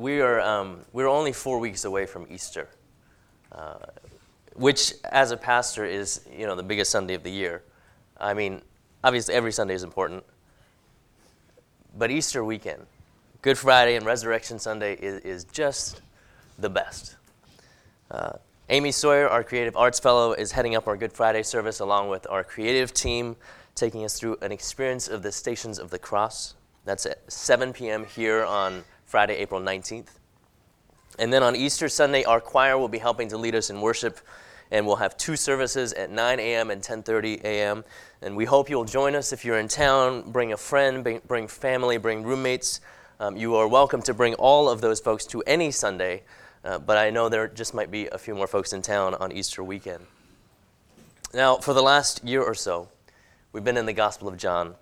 [0.00, 2.68] we are um, we're only four weeks away from Easter,
[3.52, 3.74] uh,
[4.54, 7.62] which, as a pastor, is you know the biggest Sunday of the year.
[8.18, 8.62] I mean,
[9.04, 10.24] obviously every Sunday is important,
[11.96, 12.86] but Easter weekend,
[13.42, 16.00] Good Friday and Resurrection Sunday is, is just
[16.58, 17.16] the best.
[18.10, 18.32] Uh,
[18.70, 22.26] Amy Sawyer, our creative arts fellow, is heading up our Good Friday service along with
[22.30, 23.36] our creative team,
[23.74, 26.54] taking us through an experience of the Stations of the Cross.
[26.84, 28.04] That's at 7 p.m.
[28.04, 30.06] here on Friday, April 19th.
[31.18, 34.20] And then on Easter Sunday, our choir will be helping to lead us in worship,
[34.70, 36.70] and we'll have two services at 9 a.m.
[36.70, 37.82] and 10:30 a.m.
[38.22, 40.30] And we hope you'll join us if you're in town.
[40.30, 42.80] Bring a friend, bring, family, bring roommates.
[43.18, 46.22] Um, you are welcome to bring all of those folks to any Sunday,
[46.64, 49.32] uh, but I know there just might be a few more folks in town on
[49.32, 50.06] Easter weekend.
[51.34, 52.88] Now, for the last year or so,
[53.52, 54.76] we've been in the Gospel of John,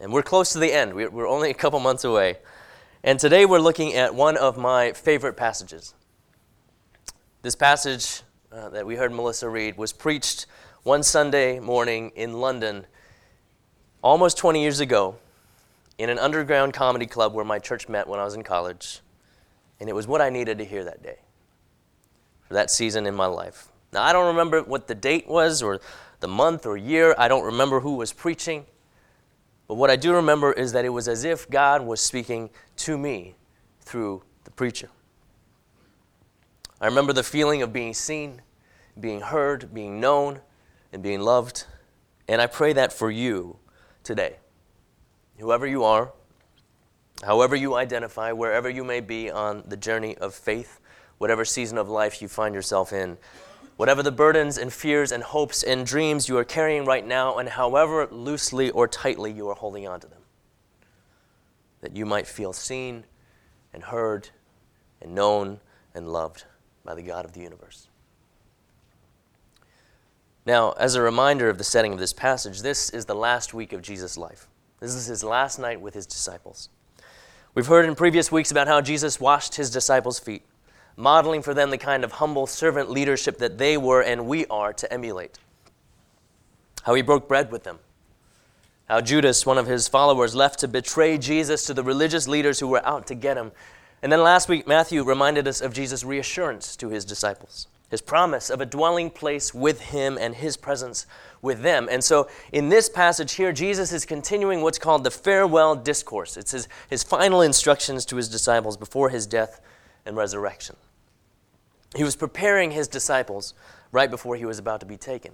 [0.00, 0.94] and we're close to the end.
[0.94, 2.38] We're only a couple months away.
[3.04, 5.94] And today we're looking at one of my favorite passages.
[7.42, 10.46] This passage uh, that we heard Melissa read was preached
[10.82, 12.86] one Sunday morning in London
[14.02, 15.14] almost 20 years ago
[15.96, 19.00] in an underground comedy club where my church met when I was in college.
[19.78, 21.18] And it was what I needed to hear that day,
[22.48, 23.68] for that season in my life.
[23.92, 25.80] Now, I don't remember what the date was or
[26.18, 27.14] the month or year.
[27.16, 28.66] I don't remember who was preaching.
[29.68, 32.96] But what I do remember is that it was as if God was speaking to
[32.96, 33.36] me
[33.82, 34.88] through the preacher.
[36.80, 38.40] I remember the feeling of being seen,
[38.98, 40.40] being heard, being known,
[40.92, 41.64] and being loved.
[42.28, 43.58] And I pray that for you
[44.02, 44.36] today.
[45.38, 46.12] Whoever you are,
[47.22, 50.80] however you identify, wherever you may be on the journey of faith,
[51.18, 53.18] whatever season of life you find yourself in,
[53.78, 57.48] Whatever the burdens and fears and hopes and dreams you are carrying right now, and
[57.48, 60.22] however loosely or tightly you are holding on to them,
[61.80, 63.04] that you might feel seen
[63.72, 64.30] and heard
[65.00, 65.60] and known
[65.94, 66.44] and loved
[66.84, 67.86] by the God of the universe.
[70.44, 73.72] Now, as a reminder of the setting of this passage, this is the last week
[73.72, 74.48] of Jesus' life.
[74.80, 76.68] This is his last night with his disciples.
[77.54, 80.42] We've heard in previous weeks about how Jesus washed his disciples' feet
[80.98, 84.72] modeling for them the kind of humble servant leadership that they were and we are
[84.72, 85.38] to emulate.
[86.82, 87.78] How he broke bread with them.
[88.88, 92.66] How Judas, one of his followers, left to betray Jesus to the religious leaders who
[92.66, 93.52] were out to get him.
[94.02, 98.50] And then last week, Matthew reminded us of Jesus' reassurance to his disciples, his promise
[98.50, 101.06] of a dwelling place with him and his presence
[101.42, 101.88] with them.
[101.90, 106.36] And so in this passage here, Jesus is continuing what's called the farewell discourse.
[106.36, 109.60] It's his, his final instructions to his disciples before his death
[110.06, 110.74] and resurrection.
[111.96, 113.54] He was preparing his disciples
[113.92, 115.32] right before he was about to be taken.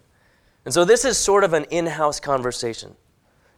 [0.65, 2.95] And so this is sort of an in house conversation.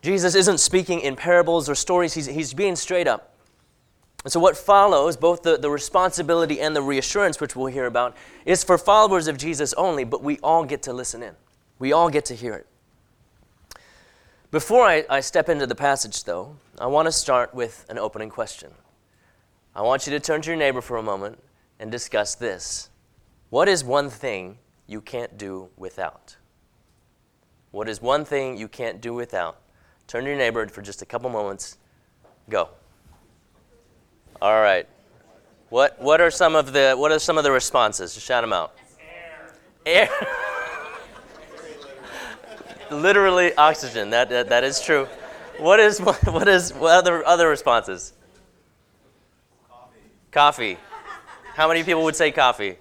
[0.03, 3.34] Jesus isn't speaking in parables or stories, he's, he's being straight up.
[4.25, 8.17] And so, what follows, both the, the responsibility and the reassurance, which we'll hear about,
[8.45, 11.34] is for followers of Jesus only, but we all get to listen in.
[11.78, 12.67] We all get to hear it.
[14.51, 18.31] Before I, I step into the passage, though, I want to start with an opening
[18.31, 18.73] question.
[19.77, 21.39] I want you to turn to your neighbor for a moment
[21.79, 22.91] and discuss this.
[23.51, 26.37] What is one thing you can't do without?
[27.71, 29.59] What is one thing you can't do without?
[30.07, 31.79] Turn to your neighbor for just a couple moments.
[32.49, 32.69] Go.
[34.41, 34.89] All right.
[35.69, 38.15] What, what are some of the what are some of the responses?
[38.15, 38.75] Just shout them out.
[39.85, 40.09] Air.
[40.09, 40.11] Air.
[42.91, 44.11] Literally oxygen.
[44.11, 45.09] That, that, that is true.
[45.59, 48.13] What is what is what other other responses?
[49.69, 49.99] Coffee.
[50.31, 50.79] Coffee.
[51.56, 52.77] How many people would say coffee?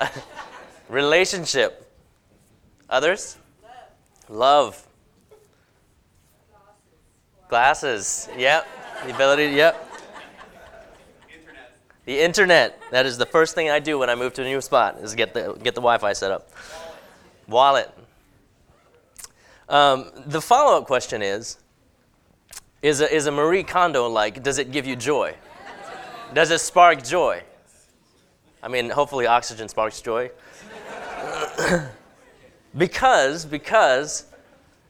[0.88, 1.92] Relationship.
[2.88, 3.36] Others?
[4.30, 4.82] Love.
[7.50, 8.30] Glasses.
[8.38, 8.66] Yep.
[9.04, 9.90] The ability, yep.
[11.28, 11.76] Internet.
[12.06, 12.80] The internet.
[12.90, 15.14] That is the first thing I do when I move to a new spot is
[15.14, 16.50] get the get the Wi-Fi set up.
[17.46, 17.90] Wallet.
[19.68, 21.58] Um, the follow-up question is:
[22.80, 24.42] Is a, is a Marie Kondo like?
[24.42, 25.34] Does it give you joy?
[26.34, 27.42] Does it spark joy?
[28.62, 30.30] I mean, hopefully, oxygen sparks joy.
[32.76, 34.26] because, because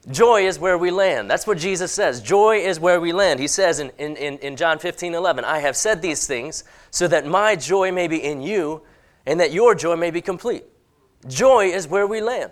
[0.09, 1.29] joy is where we land.
[1.29, 2.21] That's what Jesus says.
[2.21, 3.39] Joy is where we land.
[3.39, 7.25] He says in, in, in John 15 11, I have said these things so that
[7.25, 8.81] my joy may be in you
[9.25, 10.65] and that your joy may be complete.
[11.27, 12.51] Joy is where we land.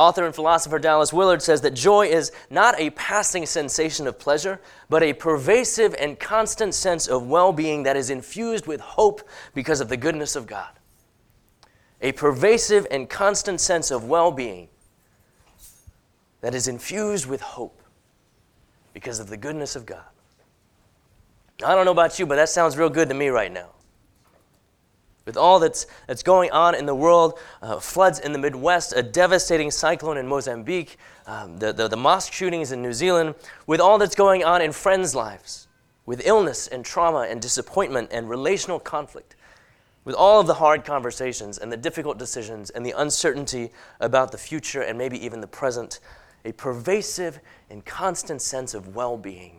[0.00, 4.58] Author and philosopher Dallas Willard says that joy is not a passing sensation of pleasure,
[4.88, 9.20] but a pervasive and constant sense of well being that is infused with hope
[9.52, 10.70] because of the goodness of God.
[12.00, 14.68] A pervasive and constant sense of well being
[16.40, 17.82] that is infused with hope
[18.94, 20.08] because of the goodness of God.
[21.62, 23.68] I don't know about you, but that sounds real good to me right now.
[25.24, 29.02] With all that's, that's going on in the world, uh, floods in the Midwest, a
[29.02, 30.96] devastating cyclone in Mozambique,
[31.26, 33.34] um, the, the, the mosque shootings in New Zealand,
[33.66, 35.68] with all that's going on in friends' lives,
[36.06, 39.36] with illness and trauma and disappointment and relational conflict,
[40.04, 43.70] with all of the hard conversations and the difficult decisions and the uncertainty
[44.00, 46.00] about the future and maybe even the present,
[46.44, 49.58] a pervasive and constant sense of well being.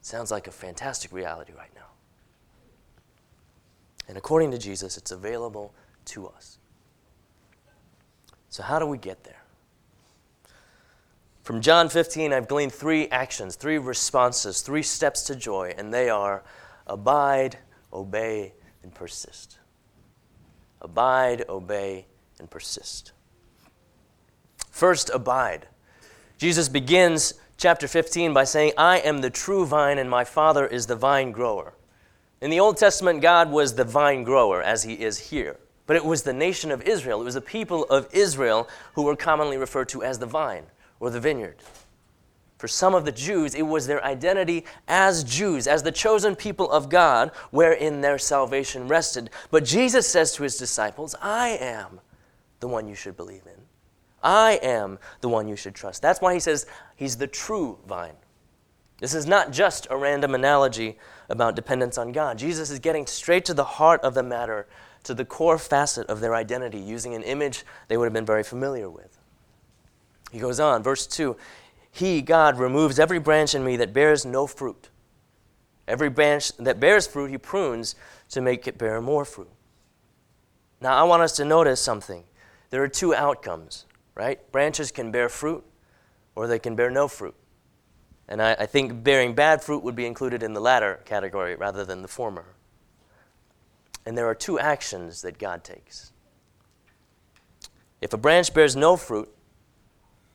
[0.00, 1.77] Sounds like a fantastic reality right now.
[4.08, 5.74] And according to Jesus, it's available
[6.06, 6.58] to us.
[8.48, 9.42] So, how do we get there?
[11.42, 16.10] From John 15, I've gleaned three actions, three responses, three steps to joy, and they
[16.10, 16.42] are
[16.86, 17.58] abide,
[17.92, 19.58] obey, and persist.
[20.82, 22.06] Abide, obey,
[22.38, 23.12] and persist.
[24.70, 25.66] First, abide.
[26.36, 30.86] Jesus begins chapter 15 by saying, I am the true vine, and my Father is
[30.86, 31.74] the vine grower.
[32.40, 35.56] In the Old Testament, God was the vine grower, as he is here.
[35.86, 39.16] But it was the nation of Israel, it was the people of Israel who were
[39.16, 40.66] commonly referred to as the vine
[41.00, 41.56] or the vineyard.
[42.58, 46.70] For some of the Jews, it was their identity as Jews, as the chosen people
[46.70, 49.30] of God, wherein their salvation rested.
[49.50, 52.00] But Jesus says to his disciples, I am
[52.60, 53.62] the one you should believe in.
[54.22, 56.02] I am the one you should trust.
[56.02, 58.16] That's why he says he's the true vine.
[58.98, 60.98] This is not just a random analogy
[61.28, 62.38] about dependence on God.
[62.38, 64.66] Jesus is getting straight to the heart of the matter,
[65.04, 68.42] to the core facet of their identity, using an image they would have been very
[68.42, 69.18] familiar with.
[70.32, 71.36] He goes on, verse 2
[71.90, 74.88] He, God, removes every branch in me that bears no fruit.
[75.86, 77.94] Every branch that bears fruit, He prunes
[78.30, 79.50] to make it bear more fruit.
[80.80, 82.24] Now, I want us to notice something.
[82.70, 84.50] There are two outcomes, right?
[84.52, 85.64] Branches can bear fruit
[86.34, 87.34] or they can bear no fruit.
[88.28, 91.84] And I, I think bearing bad fruit would be included in the latter category rather
[91.84, 92.44] than the former.
[94.04, 96.12] And there are two actions that God takes.
[98.00, 99.28] If a branch bears no fruit,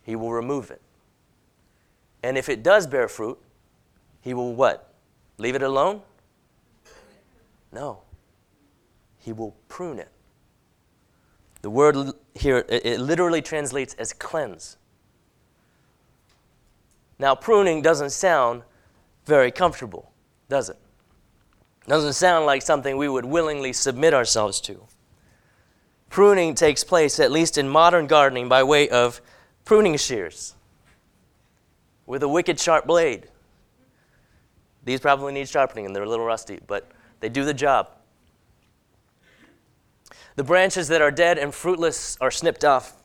[0.03, 0.81] he will remove it.
[2.23, 3.39] And if it does bear fruit,
[4.21, 4.93] he will what?
[5.37, 6.01] Leave it alone?
[7.71, 8.01] No.
[9.19, 10.09] He will prune it.
[11.61, 14.77] The word here, it literally translates as cleanse.
[17.23, 18.63] Now, pruning doesn't sound
[19.25, 20.11] very comfortable,
[20.49, 20.75] does it?
[21.87, 24.81] Doesn't sound like something we would willingly submit ourselves to.
[26.09, 29.21] Pruning takes place, at least in modern gardening, by way of
[29.63, 30.55] pruning shears
[32.05, 33.29] with a wicked sharp blade.
[34.83, 36.91] These probably need sharpening and they're a little rusty, but
[37.21, 37.87] they do the job.
[40.35, 43.01] The branches that are dead and fruitless are snipped off,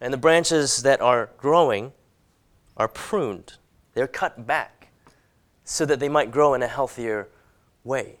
[0.00, 1.92] and the branches that are growing
[2.76, 3.54] are pruned,
[3.94, 4.88] they're cut back
[5.64, 7.28] so that they might grow in a healthier
[7.82, 8.20] way,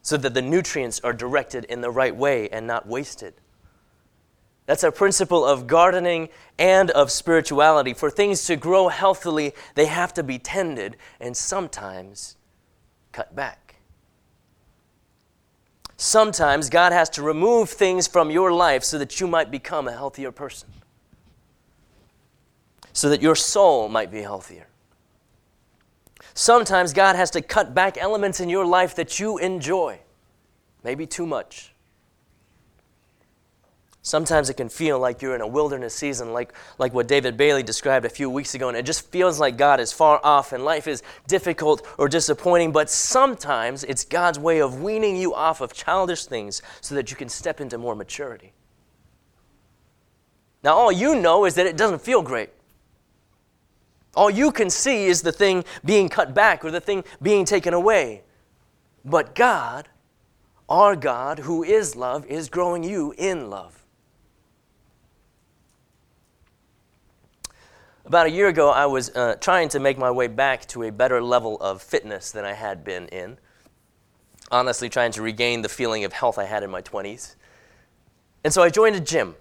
[0.00, 3.34] so that the nutrients are directed in the right way and not wasted.
[4.66, 7.94] That's a principle of gardening and of spirituality.
[7.94, 12.36] For things to grow healthily, they have to be tended and sometimes
[13.10, 13.76] cut back.
[15.96, 19.92] Sometimes God has to remove things from your life so that you might become a
[19.92, 20.68] healthier person
[22.92, 24.66] so that your soul might be healthier.
[26.34, 29.98] Sometimes God has to cut back elements in your life that you enjoy,
[30.82, 31.72] maybe too much.
[34.04, 37.62] Sometimes it can feel like you're in a wilderness season, like, like what David Bailey
[37.62, 40.64] described a few weeks ago, and it just feels like God is far off and
[40.64, 42.72] life is difficult or disappointing.
[42.72, 47.16] But sometimes it's God's way of weaning you off of childish things so that you
[47.16, 48.52] can step into more maturity.
[50.64, 52.50] Now, all you know is that it doesn't feel great.
[54.14, 57.72] All you can see is the thing being cut back or the thing being taken
[57.72, 58.22] away.
[59.04, 59.88] But God,
[60.68, 63.82] our God, who is love, is growing you in love.
[68.04, 70.92] About a year ago, I was uh, trying to make my way back to a
[70.92, 73.38] better level of fitness than I had been in.
[74.50, 77.36] Honestly, trying to regain the feeling of health I had in my 20s.
[78.44, 79.36] And so I joined a gym.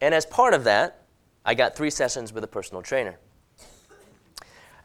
[0.00, 1.02] And as part of that,
[1.44, 3.18] I got three sessions with a personal trainer.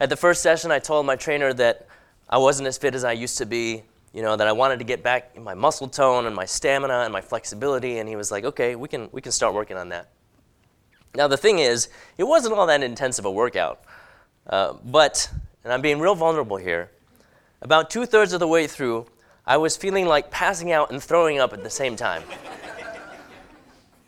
[0.00, 1.86] At the first session, I told my trainer that
[2.30, 3.82] I wasn't as fit as I used to be,
[4.14, 7.12] you know, that I wanted to get back my muscle tone and my stamina and
[7.12, 10.08] my flexibility, and he was like, okay, we can, we can start working on that.
[11.14, 13.82] Now, the thing is, it wasn't all that intensive a workout,
[14.46, 15.28] uh, but,
[15.64, 16.90] and I'm being real vulnerable here,
[17.60, 19.06] about two thirds of the way through,
[19.46, 22.22] I was feeling like passing out and throwing up at the same time.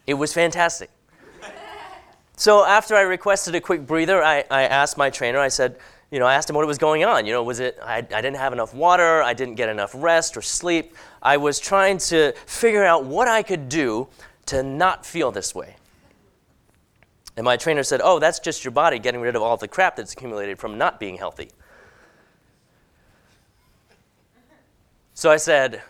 [0.07, 0.89] it was fantastic.
[2.37, 5.77] So after I requested a quick breather, I, I asked my trainer, I said,
[6.11, 7.25] you know, I asked him what was going on.
[7.27, 10.37] You know, was it I, I didn't have enough water, I didn't get enough rest
[10.37, 10.95] or sleep.
[11.23, 14.09] I was trying to figure out what I could do
[14.47, 15.77] to not feel this way.
[17.37, 19.97] And my trainer said, Oh, that's just your body getting rid of all the crap
[19.97, 21.49] that's accumulated from not being healthy.
[25.15, 25.83] So I said,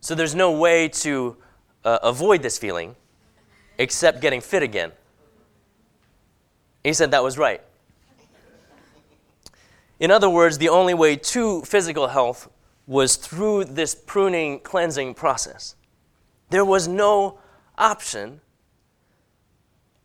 [0.00, 1.36] So there's no way to
[1.84, 2.96] uh, avoid this feeling
[3.76, 4.92] except getting fit again.
[6.86, 7.60] He said that was right.
[9.98, 12.48] In other words, the only way to physical health
[12.86, 15.74] was through this pruning, cleansing process.
[16.50, 17.40] There was no
[17.76, 18.40] option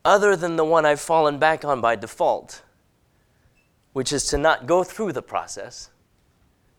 [0.04, 2.64] other than the one I've fallen back on by default,
[3.94, 5.92] which is to not go through the process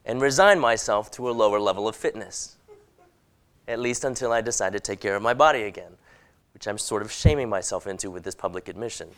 [0.05, 2.57] and resign myself to a lower level of fitness,
[3.69, 5.93] at least until I decide to take care of my body again,
[6.55, 9.09] which I'm sort of shaming myself into with this public admission.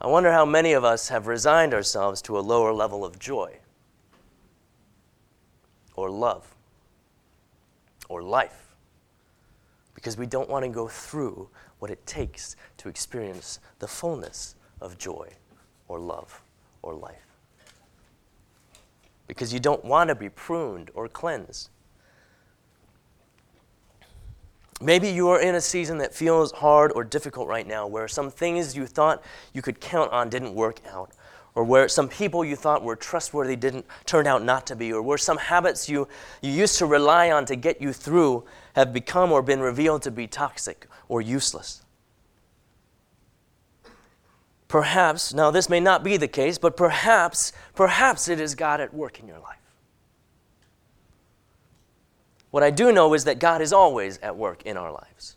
[0.00, 3.58] I wonder how many of us have resigned ourselves to a lower level of joy
[5.94, 6.52] or love
[8.08, 8.74] or life
[9.94, 14.98] because we don't want to go through what it takes to experience the fullness of
[14.98, 15.28] joy
[15.86, 16.42] or love
[16.82, 17.31] or life.
[19.32, 21.70] Because you don't want to be pruned or cleansed.
[24.78, 28.30] Maybe you are in a season that feels hard or difficult right now, where some
[28.30, 29.22] things you thought
[29.54, 31.12] you could count on didn't work out,
[31.54, 35.00] or where some people you thought were trustworthy didn't turn out not to be, or
[35.00, 36.06] where some habits you,
[36.42, 40.10] you used to rely on to get you through have become or been revealed to
[40.10, 41.86] be toxic or useless.
[44.72, 48.94] Perhaps, now this may not be the case, but perhaps, perhaps it is God at
[48.94, 49.58] work in your life.
[52.50, 55.36] What I do know is that God is always at work in our lives,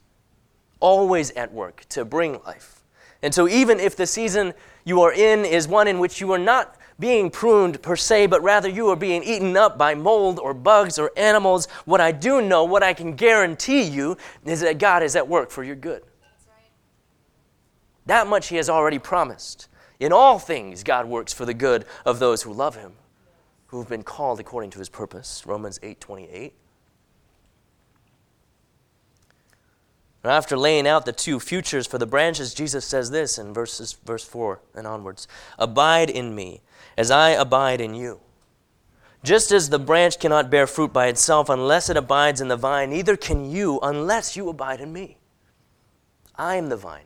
[0.80, 2.82] always at work to bring life.
[3.22, 4.54] And so, even if the season
[4.86, 8.42] you are in is one in which you are not being pruned per se, but
[8.42, 12.42] rather you are being eaten up by mold or bugs or animals, what I do
[12.42, 14.16] know, what I can guarantee you,
[14.46, 16.04] is that God is at work for your good.
[18.06, 19.68] That much He has already promised.
[20.00, 22.94] In all things, God works for the good of those who love Him,
[23.68, 25.44] who have been called according to His purpose.
[25.46, 26.54] Romans 8 28.
[30.24, 34.24] After laying out the two futures for the branches, Jesus says this in verses, verse
[34.24, 35.28] 4 and onwards
[35.60, 36.62] Abide in me,
[36.98, 38.20] as I abide in you.
[39.24, 42.92] Just as the branch cannot bear fruit by itself unless it abides in the vine,
[42.92, 45.18] neither can you unless you abide in me.
[46.36, 47.06] I am the vine,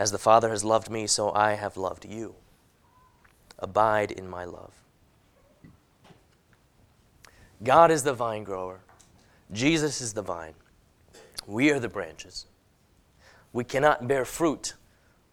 [0.00, 2.34] As the Father has loved me, so I have loved you.
[3.58, 4.72] Abide in my love.
[7.62, 8.80] God is the vine grower,
[9.52, 10.54] Jesus is the vine.
[11.46, 12.46] We are the branches.
[13.52, 14.72] We cannot bear fruit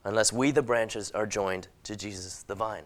[0.04, 2.84] unless we, the branches, are joined to Jesus, the vine.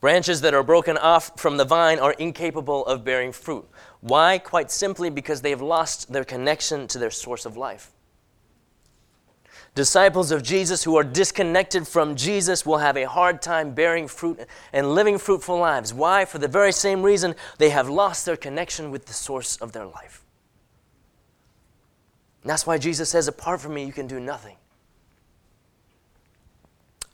[0.00, 3.68] Branches that are broken off from the vine are incapable of bearing fruit.
[4.00, 4.38] Why?
[4.38, 7.92] Quite simply because they have lost their connection to their source of life.
[9.74, 14.38] Disciples of Jesus who are disconnected from Jesus will have a hard time bearing fruit
[14.72, 15.94] and living fruitful lives.
[15.94, 16.26] Why?
[16.26, 19.86] For the very same reason they have lost their connection with the source of their
[19.86, 20.22] life.
[22.42, 24.56] And that's why Jesus says, Apart from me, you can do nothing.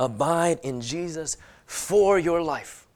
[0.01, 2.87] Abide in Jesus for your life.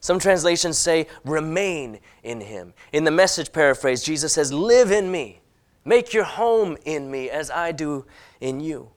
[0.00, 2.74] Some translations say, remain in him.
[2.92, 5.40] In the message paraphrase, Jesus says, Live in me.
[5.84, 8.06] Make your home in me as I do
[8.40, 8.90] in you.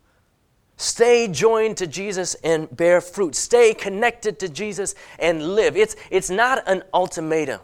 [0.78, 3.36] Stay joined to Jesus and bear fruit.
[3.36, 5.76] Stay connected to Jesus and live.
[5.76, 7.62] It's, it's not an ultimatum.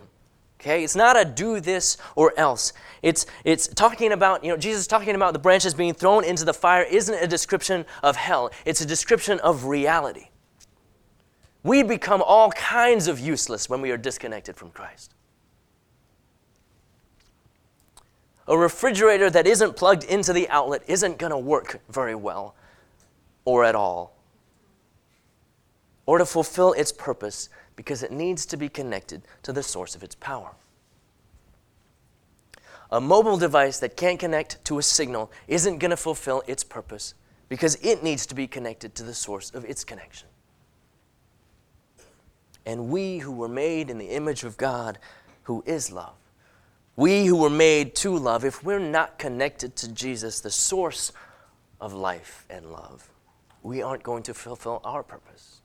[0.60, 0.84] Okay?
[0.84, 2.74] It's not a do this or else.
[3.04, 6.54] It's, it's talking about, you know, Jesus talking about the branches being thrown into the
[6.54, 10.30] fire isn't a description of hell, it's a description of reality.
[11.64, 15.14] We become all kinds of useless when we are disconnected from Christ.
[18.48, 22.56] A refrigerator that isn't plugged into the outlet isn't going to work very well
[23.46, 24.16] or at all.
[26.06, 30.04] Or to fulfill its purpose, because it needs to be connected to the source of
[30.04, 30.52] its power.
[32.92, 37.16] A mobile device that can't connect to a signal isn't going to fulfill its purpose
[37.50, 40.28] because it needs to be connected to the source of its connection.
[42.66, 45.00] And we who were made in the image of God,
[45.44, 46.14] who is love,
[46.96, 51.12] we who were made to love, if we're not connected to Jesus, the source
[51.82, 53.10] of life and love,
[53.64, 55.62] we aren't going to fulfill our purpose.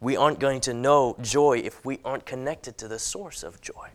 [0.00, 3.90] We aren't going to know joy if we aren't connected to the source of joy,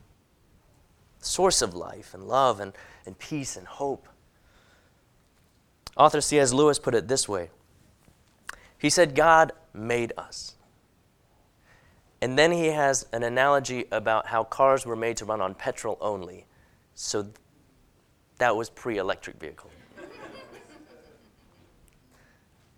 [1.19, 2.73] source of life and love and,
[3.05, 4.07] and peace and hope.
[5.97, 6.51] Author C.S.
[6.51, 7.49] Lewis put it this way
[8.77, 10.54] He said, God made us.
[12.21, 15.97] And then he has an analogy about how cars were made to run on petrol
[16.01, 16.45] only.
[16.93, 17.27] So
[18.37, 19.69] that was pre electric vehicle.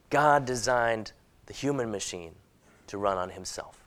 [0.09, 1.11] God designed
[1.45, 2.35] the human machine
[2.87, 3.83] to run on himself.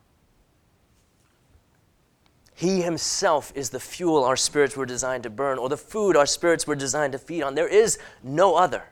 [2.54, 6.26] He himself is the fuel our spirits were designed to burn, or the food our
[6.26, 7.54] spirits were designed to feed on.
[7.54, 8.84] There is no other.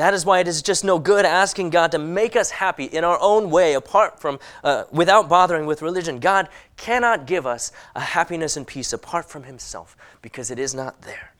[0.00, 3.04] That is why it is just no good asking God to make us happy in
[3.04, 6.20] our own way, apart from, uh, without bothering with religion.
[6.20, 11.02] God cannot give us a happiness and peace apart from Himself because it is not
[11.02, 11.34] there.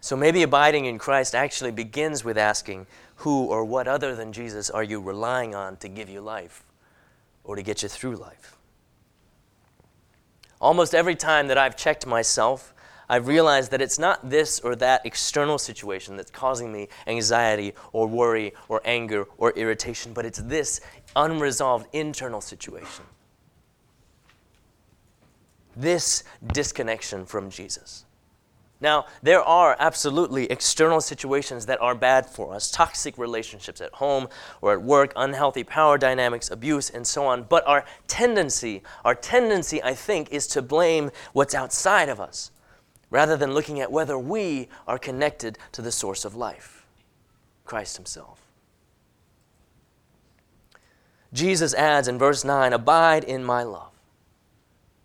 [0.00, 4.70] So maybe abiding in Christ actually begins with asking, Who or what other than Jesus
[4.70, 6.64] are you relying on to give you life
[7.44, 8.56] or to get you through life?
[10.62, 12.72] Almost every time that I've checked myself,
[13.10, 18.06] I've realized that it's not this or that external situation that's causing me anxiety or
[18.06, 20.80] worry or anger or irritation, but it's this
[21.16, 23.04] unresolved internal situation.
[25.74, 28.04] This disconnection from Jesus.
[28.80, 34.28] Now, there are absolutely external situations that are bad for us toxic relationships at home
[34.62, 37.42] or at work, unhealthy power dynamics, abuse, and so on.
[37.42, 42.52] But our tendency, our tendency, I think, is to blame what's outside of us
[43.10, 46.86] rather than looking at whether we are connected to the source of life,
[47.64, 48.40] Christ Himself.
[51.32, 53.92] Jesus adds in verse 9, Abide in my love.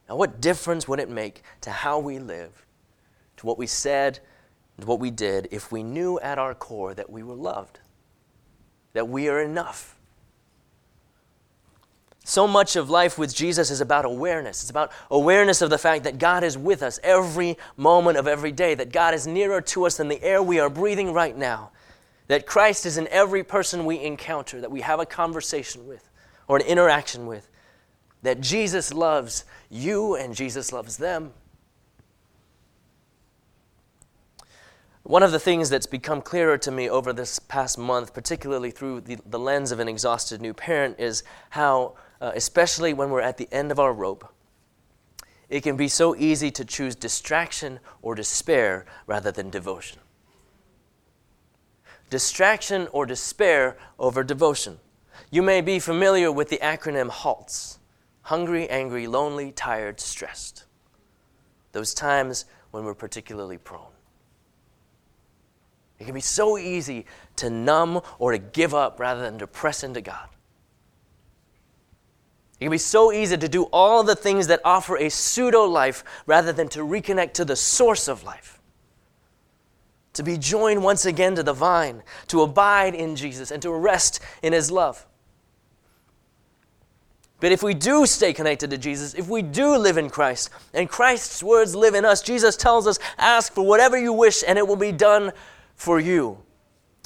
[0.07, 2.65] Now, what difference would it make to how we live,
[3.37, 4.19] to what we said,
[4.77, 7.79] and what we did, if we knew at our core that we were loved,
[8.93, 9.95] that we are enough?
[12.27, 14.63] So much of life with Jesus is about awareness.
[14.63, 18.51] It's about awareness of the fact that God is with us every moment of every
[18.51, 21.69] day, that God is nearer to us than the air we are breathing right now,
[22.27, 26.09] that Christ is in every person we encounter, that we have a conversation with
[26.47, 27.47] or an interaction with,
[28.23, 31.31] that Jesus loves you and Jesus loves them.
[35.03, 39.01] One of the things that's become clearer to me over this past month, particularly through
[39.01, 41.93] the, the lens of an exhausted new parent, is how
[42.25, 44.33] uh, especially when we're at the end of our rope,
[45.47, 49.99] it can be so easy to choose distraction or despair rather than devotion.
[52.09, 54.79] Distraction or despair over devotion.
[55.29, 57.77] You may be familiar with the acronym HALTS
[58.23, 60.63] hungry, angry, lonely, tired, stressed.
[61.73, 63.93] Those times when we're particularly prone.
[65.99, 69.83] It can be so easy to numb or to give up rather than to press
[69.83, 70.27] into God.
[72.59, 76.03] It can be so easy to do all the things that offer a pseudo life
[76.25, 78.59] rather than to reconnect to the source of life.
[80.13, 84.21] To be joined once again to the vine, to abide in Jesus, and to rest
[84.41, 85.05] in His love.
[87.41, 90.87] But if we do stay connected to Jesus, if we do live in Christ, and
[90.87, 94.65] Christ's words live in us, Jesus tells us, Ask for whatever you wish, and it
[94.65, 95.33] will be done
[95.75, 96.37] for you.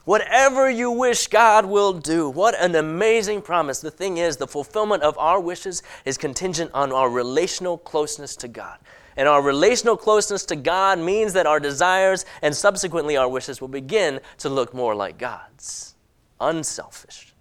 [0.06, 2.30] Whatever you wish, God will do.
[2.30, 3.80] What an amazing promise.
[3.80, 8.48] The thing is, the fulfillment of our wishes is contingent on our relational closeness to
[8.48, 8.80] God.
[9.18, 13.68] And our relational closeness to God means that our desires and subsequently our wishes will
[13.68, 15.96] begin to look more like God's
[16.40, 17.34] unselfish,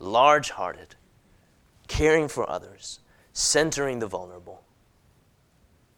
[0.00, 0.96] large hearted,
[1.86, 2.98] caring for others,
[3.32, 4.64] centering the vulnerable.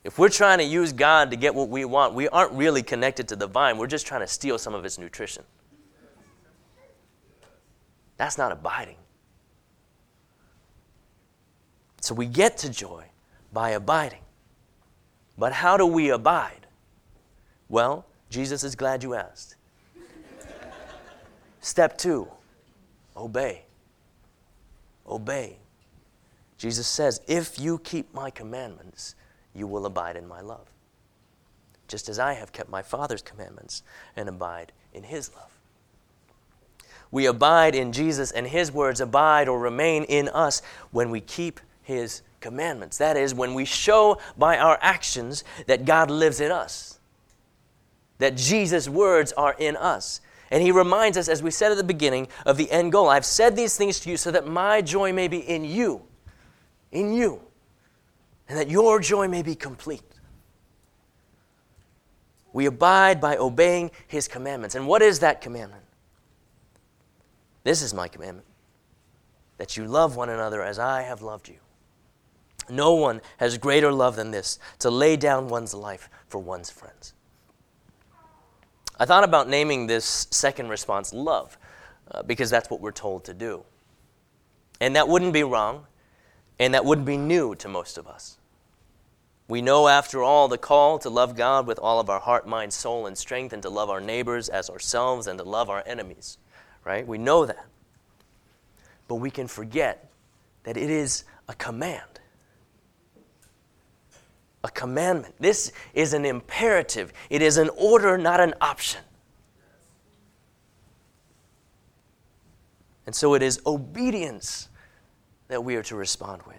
[0.04, 3.28] If we're trying to use God to get what we want, we aren't really connected
[3.28, 3.78] to the vine.
[3.78, 5.44] We're just trying to steal some of its nutrition.
[8.22, 8.94] That's not abiding.
[12.00, 13.06] So we get to joy
[13.52, 14.20] by abiding.
[15.36, 16.68] But how do we abide?
[17.68, 19.56] Well, Jesus is glad you asked.
[21.62, 22.28] Step two
[23.16, 23.64] obey.
[25.04, 25.56] Obey.
[26.58, 29.16] Jesus says, If you keep my commandments,
[29.52, 30.68] you will abide in my love,
[31.88, 33.82] just as I have kept my Father's commandments
[34.14, 35.51] and abide in his love.
[37.12, 41.60] We abide in Jesus, and His words abide or remain in us when we keep
[41.82, 42.98] His commandments.
[42.98, 46.98] That is, when we show by our actions that God lives in us,
[48.18, 50.20] that Jesus' words are in us.
[50.50, 53.08] And he reminds us, as we said at the beginning, of the end goal.
[53.08, 56.02] I've said these things to you so that my joy may be in you,
[56.90, 57.40] in you,
[58.48, 60.02] and that your joy may be complete.
[62.52, 64.74] We abide by obeying his commandments.
[64.74, 65.84] And what is that commandment?
[67.64, 68.46] This is my commandment
[69.58, 71.58] that you love one another as I have loved you.
[72.68, 77.14] No one has greater love than this to lay down one's life for one's friends.
[78.98, 81.58] I thought about naming this second response love
[82.10, 83.64] uh, because that's what we're told to do.
[84.80, 85.86] And that wouldn't be wrong,
[86.58, 88.38] and that wouldn't be new to most of us.
[89.48, 92.72] We know, after all, the call to love God with all of our heart, mind,
[92.72, 96.38] soul, and strength, and to love our neighbors as ourselves, and to love our enemies,
[96.84, 97.06] right?
[97.06, 97.66] We know that.
[99.08, 100.10] But we can forget
[100.64, 102.12] that it is a command
[104.64, 105.34] a commandment.
[105.38, 109.00] This is an imperative, it is an order, not an option.
[113.06, 114.68] And so it is obedience
[115.48, 116.56] that we are to respond with.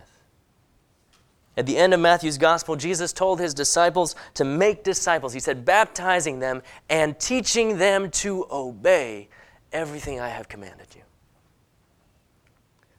[1.56, 5.34] At the end of Matthew's gospel, Jesus told his disciples to make disciples.
[5.34, 9.30] He said, baptizing them and teaching them to obey
[9.74, 11.02] everything I have commanded you.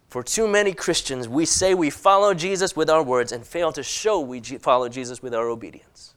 [0.08, 3.82] For too many Christians, we say we follow Jesus with our words and fail to
[3.82, 6.14] show we follow Jesus with our obedience.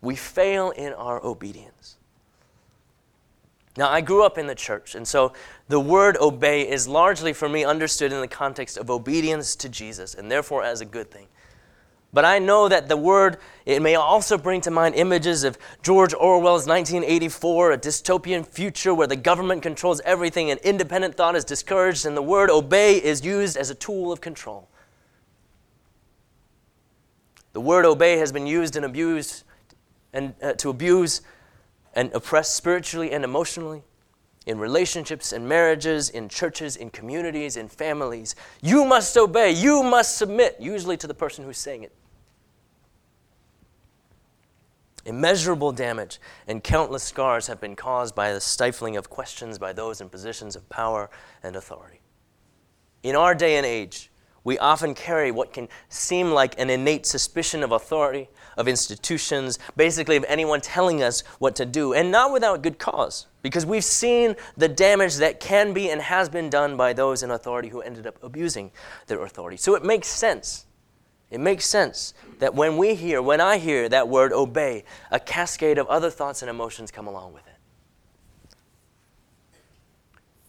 [0.00, 1.96] We fail in our obedience.
[3.76, 5.32] Now, I grew up in the church, and so
[5.68, 10.14] the word obey is largely for me understood in the context of obedience to Jesus,
[10.14, 11.28] and therefore as a good thing.
[12.14, 16.12] But I know that the word, it may also bring to mind images of George
[16.12, 22.04] Orwell's 1984, a dystopian future where the government controls everything and independent thought is discouraged,
[22.04, 24.68] and the word obey is used as a tool of control.
[27.54, 29.44] The word obey has been used and abused
[30.12, 31.22] and uh, to abuse
[31.94, 33.82] and oppress spiritually and emotionally
[34.44, 38.34] in relationships and marriages, in churches, in communities, in families.
[38.60, 41.92] You must obey, you must submit, usually to the person who's saying it.
[45.04, 50.00] Immeasurable damage and countless scars have been caused by the stifling of questions by those
[50.00, 51.10] in positions of power
[51.42, 52.00] and authority.
[53.02, 54.10] In our day and age,
[54.44, 60.16] we often carry what can seem like an innate suspicion of authority, of institutions, basically
[60.16, 64.34] of anyone telling us what to do, and not without good cause, because we've seen
[64.56, 68.06] the damage that can be and has been done by those in authority who ended
[68.06, 68.70] up abusing
[69.06, 69.56] their authority.
[69.56, 70.66] So it makes sense
[71.32, 75.78] it makes sense that when we hear, when I hear that word obey, a cascade
[75.78, 77.54] of other thoughts and emotions come along with it.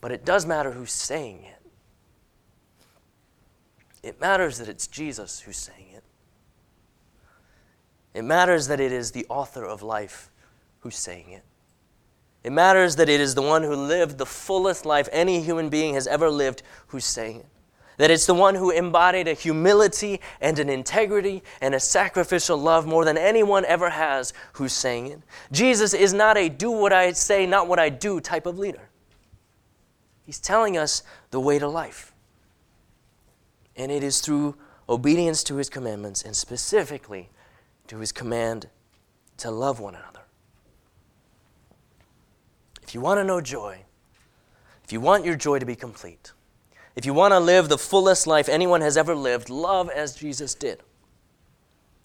[0.02, 1.62] But it does matter who's saying it.
[4.04, 6.04] It matters that it's Jesus who's saying it.
[8.14, 10.30] It matters that it is the author of life
[10.82, 11.44] who's saying it.
[12.44, 15.94] It matters that it is the one who lived the fullest life any human being
[15.94, 17.46] has ever lived who's saying it.
[17.98, 22.88] That it's the one who embodied a humility and an integrity and a sacrificial love
[22.88, 25.22] more than anyone ever has who's saying it.
[25.52, 28.90] Jesus is not a do what I say, not what I do type of leader.
[30.26, 32.14] He's telling us the way to life.
[33.76, 34.56] And it is through
[34.88, 37.30] obedience to his commandments and specifically
[37.88, 38.70] to his command
[39.38, 40.22] to love one another.
[42.82, 43.82] If you want to know joy,
[44.84, 46.32] if you want your joy to be complete,
[46.96, 50.54] if you want to live the fullest life anyone has ever lived, love as Jesus
[50.54, 50.80] did.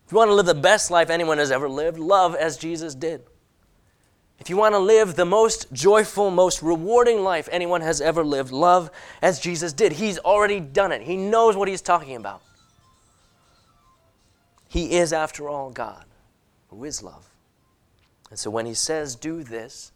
[0.07, 2.94] If you want to live the best life anyone has ever lived, love as Jesus
[2.94, 3.22] did.
[4.38, 8.51] If you want to live the most joyful, most rewarding life anyone has ever lived,
[8.51, 9.92] love as Jesus did.
[9.92, 12.40] He's already done it, He knows what He's talking about.
[14.68, 16.05] He is, after all, God,
[16.68, 17.29] who is love.
[18.31, 19.92] And so when He says, do this,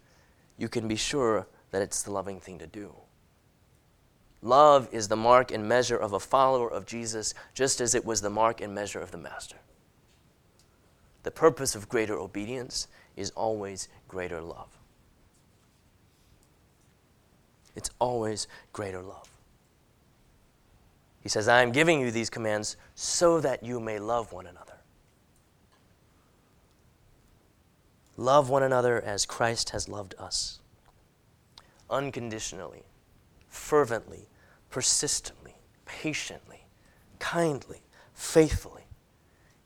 [0.59, 2.95] you can be sure that it's the loving thing to do.
[4.43, 8.21] Love is the mark and measure of a follower of Jesus, just as it was
[8.21, 9.57] the mark and measure of the Master.
[11.23, 14.77] The purpose of greater obedience is always greater love.
[17.77, 19.29] It's always greater love.
[21.21, 24.73] He says, I am giving you these commands so that you may love one another.
[28.17, 30.61] Love one another as Christ has loved us,
[31.89, 32.83] unconditionally,
[33.49, 34.29] fervently,
[34.73, 35.55] persistently,
[35.85, 36.65] patiently,
[37.21, 37.83] kindly,
[38.15, 38.87] faithfully.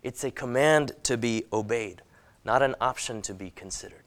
[0.03, 2.03] It's a command to be obeyed,
[2.45, 4.03] not an option to be considered.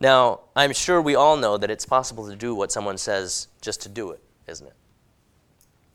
[0.00, 3.80] Now, I'm sure we all know that it's possible to do what someone says just
[3.82, 4.74] to do it, isn't it?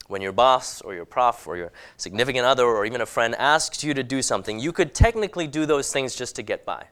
[0.08, 3.84] When your boss or your prof or your significant other or even a friend asks
[3.84, 6.86] you to do something, you could technically do those things just to get by.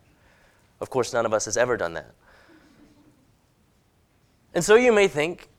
[0.81, 2.13] Of course, none of us has ever done that.
[4.57, 5.49] And so you may think,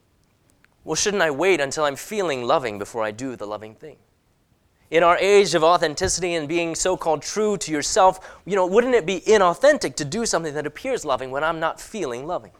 [0.83, 3.95] well, shouldn't I wait until I'm feeling loving before I do the loving thing?
[4.91, 8.93] In our age of authenticity and being so called true to yourself, you know, wouldn't
[8.93, 12.51] it be inauthentic to do something that appears loving when I'm not feeling loving?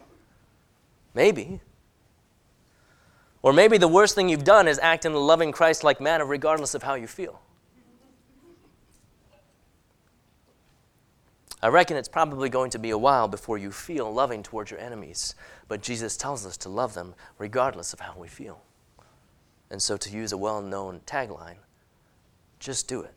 [1.12, 1.60] Maybe.
[3.42, 6.24] Or maybe the worst thing you've done is act in a loving Christ like manner
[6.24, 7.42] regardless of how you feel.
[11.62, 14.80] I reckon it's probably going to be a while before you feel loving towards your
[14.80, 15.34] enemies,
[15.68, 18.62] but Jesus tells us to love them regardless of how we feel.
[19.70, 21.58] And so, to use a well known tagline,
[22.58, 23.14] just do it.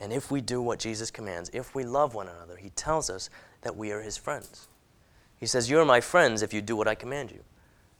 [0.00, 3.28] And if we do what Jesus commands, if we love one another, he tells us
[3.60, 4.68] that we are his friends.
[5.38, 7.40] He says, You are my friends if you do what I command you.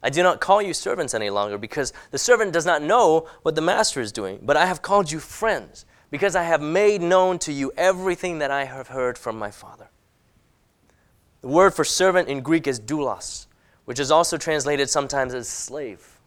[0.03, 3.55] I do not call you servants any longer because the servant does not know what
[3.55, 7.39] the master is doing, but I have called you friends because I have made known
[7.41, 9.89] to you everything that I have heard from my Father.
[11.41, 13.47] The word for servant in Greek is doulos,
[13.85, 16.19] which is also translated sometimes as slave.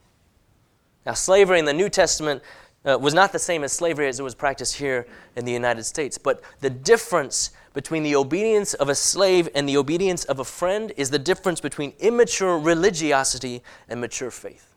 [1.05, 2.41] Now, slavery in the New Testament
[2.85, 5.83] uh, was not the same as slavery as it was practiced here in the United
[5.83, 10.45] States, but the difference between the obedience of a slave and the obedience of a
[10.45, 14.72] friend is the difference between immature religiosity and mature faith.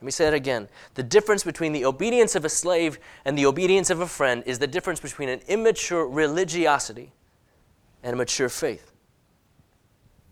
[0.00, 0.66] Let me say that again.
[0.94, 4.58] The difference between the obedience of a slave and the obedience of a friend is
[4.58, 7.12] the difference between an immature religiosity
[8.02, 8.92] and a mature faith.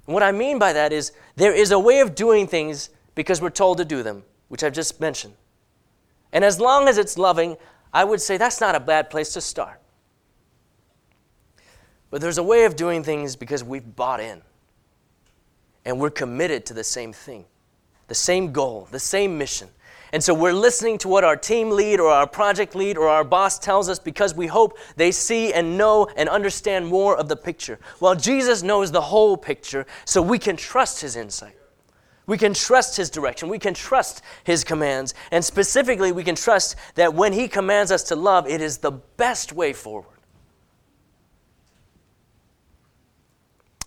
[0.07, 3.43] And what I mean by that is there is a way of doing things because
[3.43, 5.35] we're told to do them, which I've just mentioned.
[6.33, 7.59] And as long as it's loving,
[7.93, 9.83] I would say that's not a bad place to start.
[12.09, 14.41] But there's a way of doing things because we've bought in
[15.85, 17.45] and we're committed to the same thing
[18.09, 19.69] the same goal, the same mission.
[20.13, 23.25] And so we're listening to what our team lead or our project lead or our
[23.25, 27.37] boss tells us because we hope they see and know and understand more of the
[27.37, 27.79] picture.
[28.01, 31.55] Well, Jesus knows the whole picture, so we can trust his insight.
[32.27, 33.49] We can trust his direction.
[33.49, 35.15] We can trust his commands.
[35.31, 38.93] And specifically, we can trust that when he commands us to love, it is the
[38.93, 40.18] best way forward.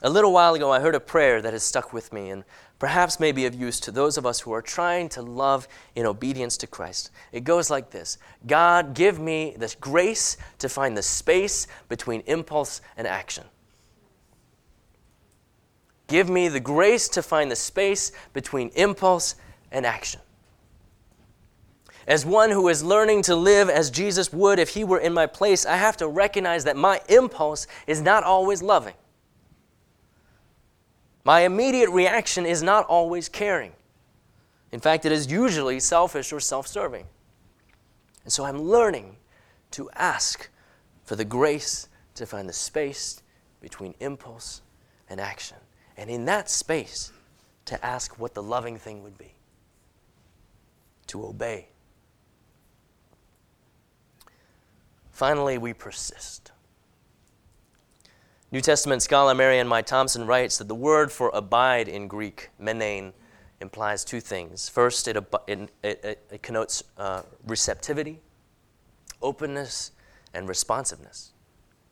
[0.04, 2.44] A little while ago, I heard a prayer that has stuck with me, and
[2.80, 6.08] perhaps may be of use to those of us who are trying to love in
[6.08, 7.12] obedience to Christ.
[7.32, 12.82] It goes like this God, give me the grace to find the space between impulse
[12.98, 13.44] and action.
[16.08, 19.36] Give me the grace to find the space between impulse
[19.72, 20.20] and action.
[22.08, 25.28] As one who is learning to live as Jesus would if he were in my
[25.28, 28.96] place, I have to recognize that my impulse is not always loving.
[31.24, 33.74] My immediate reaction is not always caring.
[34.72, 37.06] In fact, it is usually selfish or self serving.
[38.24, 39.18] And so I'm learning
[39.72, 40.50] to ask
[41.04, 43.22] for the grace to find the space
[43.60, 44.62] between impulse
[45.10, 45.58] and action.
[45.98, 47.12] And in that space,
[47.66, 49.34] to ask what the loving thing would be
[51.08, 51.68] to obey.
[55.12, 56.51] Finally, we persist.
[58.54, 63.14] New Testament scholar Marianne Meye Thompson writes that the word for abide in Greek, menein,
[63.62, 64.68] implies two things.
[64.68, 65.16] First, it,
[65.48, 68.20] it, it, it connotes uh, receptivity,
[69.22, 69.92] openness,
[70.34, 71.32] and responsiveness.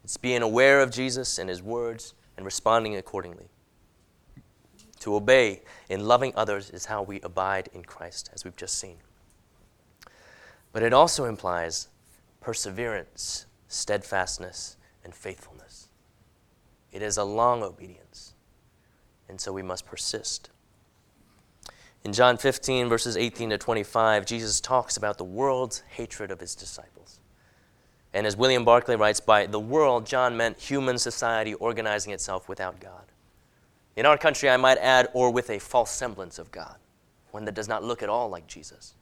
[0.04, 3.48] It's being aware of Jesus and his words and responding accordingly.
[5.02, 8.98] To obey in loving others is how we abide in Christ, as we've just seen.
[10.74, 11.88] But it also implies
[12.41, 15.59] perseverance, steadfastness, and faithfulness.
[16.91, 18.34] It is a long obedience,
[19.28, 20.49] and so we must persist.
[22.04, 26.56] In John 15, verses 18 to 25, Jesus talks about the world's hatred of his
[26.56, 27.19] disciples.
[28.13, 32.80] And as William Barclay writes, by the world, John meant human society organizing itself without
[32.80, 33.04] God.
[33.95, 36.78] In our country, I might add, or with a false semblance of God,
[37.32, 38.95] one that does not look at all like Jesus.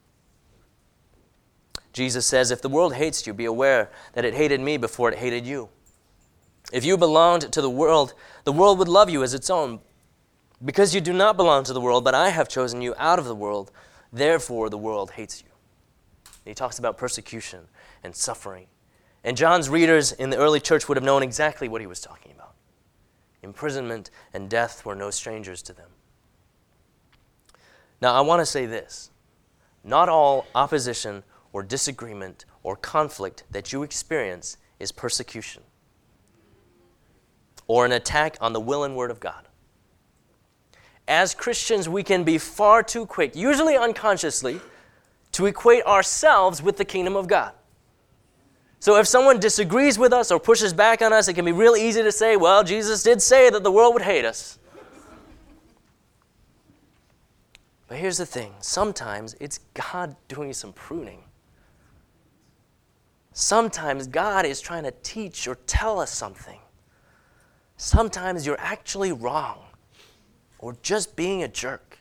[1.92, 5.18] Jesus says, If the world hates you, be aware that it hated me before it
[5.18, 5.68] hated you.
[6.72, 9.80] If you belonged to the world, the world would love you as its own.
[10.64, 13.24] Because you do not belong to the world, but I have chosen you out of
[13.24, 13.70] the world,
[14.12, 15.48] therefore the world hates you.
[16.44, 17.68] he talks about persecution
[18.02, 18.66] and suffering.
[19.24, 22.32] And John's readers in the early church would have known exactly what he was talking
[22.32, 22.54] about.
[23.42, 25.90] Imprisonment and death were no strangers to them.
[28.00, 29.10] Now, I want to say this
[29.84, 35.62] not all opposition or disagreement or conflict that you experience is persecution
[37.68, 39.44] or an attack on the will and word of God.
[41.06, 44.60] as Christians, we can be far too quick, usually unconsciously,
[45.32, 47.52] to equate ourselves with the kingdom of God.
[48.80, 51.76] So if someone disagrees with us or pushes back on us, it can be real
[51.76, 54.58] easy to say, well, Jesus did say that the world would hate us.
[57.88, 61.24] But here's the thing sometimes it's God doing some pruning.
[63.32, 66.58] Sometimes God is trying to teach or tell us something.
[67.78, 69.60] Sometimes you're actually wrong
[70.58, 72.00] or just being a jerk.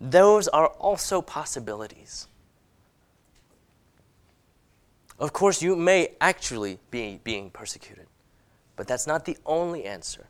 [0.00, 2.28] Those are also possibilities.
[5.18, 8.06] Of course, you may actually be being persecuted,
[8.76, 10.28] but that's not the only answer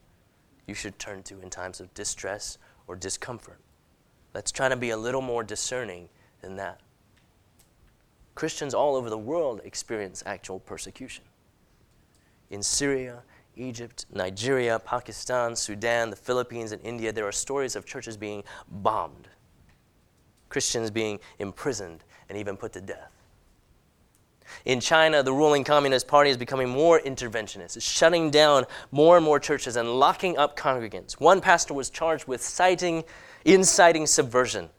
[0.67, 3.61] you should turn to in times of distress or discomfort.
[4.33, 6.09] Let's try to be a little more discerning
[6.41, 6.81] than that.
[8.35, 11.25] Christians all over the world experience actual persecution.
[12.51, 13.23] In Syria,
[13.57, 19.29] Egypt, Nigeria, Pakistan, Sudan, the Philippines, and India, there are stories of churches being bombed,
[20.49, 23.13] Christians being imprisoned and even put to death.
[24.65, 27.77] In China, the ruling Communist Party is becoming more interventionist.
[27.77, 31.21] It's shutting down more and more churches and locking up congregants.
[31.21, 33.05] One pastor was charged with citing,
[33.45, 34.71] inciting subversion,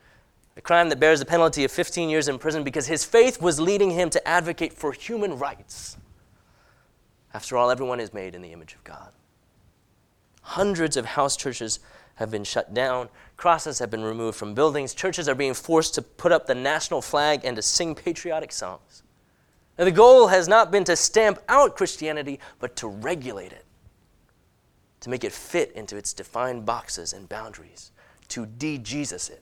[0.58, 3.60] a crime that bears the penalty of 15 years in prison because his faith was
[3.60, 5.98] leading him to advocate for human rights.
[7.34, 9.12] After all, everyone is made in the image of God.
[10.42, 11.80] Hundreds of house churches
[12.16, 16.02] have been shut down, crosses have been removed from buildings, churches are being forced to
[16.02, 19.04] put up the national flag and to sing patriotic songs.
[19.78, 23.64] Now, the goal has not been to stamp out Christianity, but to regulate it,
[25.00, 27.92] to make it fit into its defined boxes and boundaries,
[28.30, 29.42] to de Jesus it.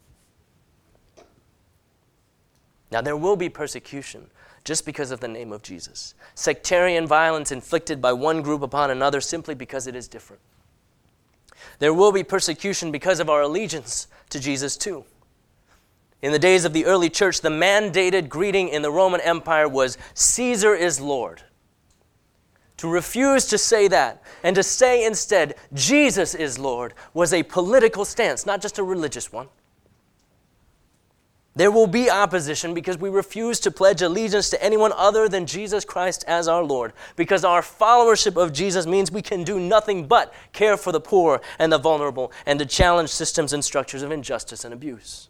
[2.92, 4.28] Now, there will be persecution
[4.64, 6.14] just because of the name of Jesus.
[6.36, 10.42] Sectarian violence inflicted by one group upon another simply because it is different.
[11.80, 15.06] There will be persecution because of our allegiance to Jesus, too.
[16.22, 19.98] In the days of the early church, the mandated greeting in the Roman Empire was
[20.16, 21.44] Caesar is Lord.
[22.78, 28.06] To refuse to say that and to say instead Jesus is Lord was a political
[28.06, 29.48] stance, not just a religious one.
[31.58, 35.84] There will be opposition because we refuse to pledge allegiance to anyone other than Jesus
[35.84, 36.94] Christ as our Lord.
[37.16, 41.42] Because our followership of Jesus means we can do nothing but care for the poor
[41.58, 45.30] and the vulnerable and to challenge systems and structures of injustice and abuse.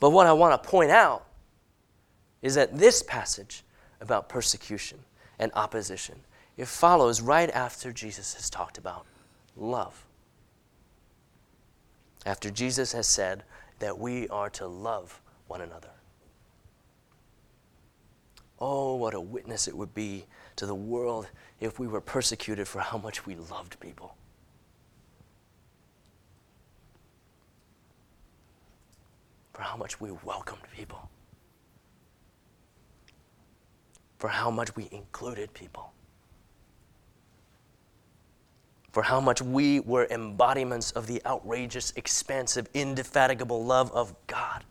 [0.00, 1.24] But what I want to point out
[2.42, 3.62] is that this passage
[4.00, 4.98] about persecution
[5.38, 6.16] and opposition,
[6.56, 9.06] it follows right after Jesus has talked about
[9.56, 10.04] love.
[12.26, 13.44] After Jesus has said,
[13.78, 15.90] that we are to love one another.
[18.60, 21.28] Oh, what a witness it would be to the world
[21.60, 24.16] if we were persecuted for how much we loved people.
[29.52, 31.08] For how much we welcomed people.
[34.18, 35.92] For how much we included people
[38.98, 44.64] for how much we were embodiments of the outrageous, expansive, indefatigable love of God.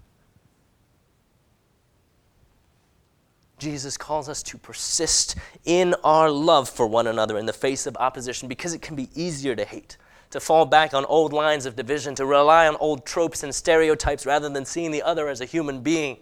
[3.58, 7.96] Jesus calls us to persist in our love for one another in the face of
[7.96, 9.96] opposition because it can be easier to hate,
[10.32, 14.26] to fall back on old lines of division, to rely on old tropes and stereotypes
[14.26, 16.18] rather than seeing the other as a human being,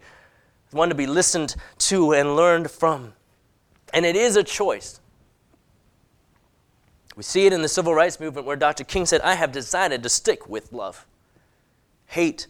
[0.69, 3.13] one to be listened to and learned from.
[3.95, 4.99] And it is a choice.
[7.15, 8.83] We see it in the civil rights movement where Dr.
[8.83, 11.05] King said, I have decided to stick with love.
[12.07, 12.47] Hate